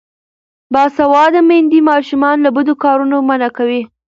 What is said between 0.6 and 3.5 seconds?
باسواده میندې ماشومان له بدو کارونو منع